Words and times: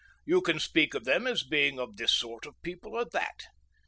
You 0.25 0.41
can 0.41 0.57
speak 0.59 0.95
of 0.95 1.03
them 1.03 1.27
as 1.27 1.43
being 1.43 1.77
of 1.79 1.95
this 1.95 2.11
sort 2.11 2.47
of 2.47 2.59
people 2.63 2.95
or 2.95 3.05
that. 3.13 3.43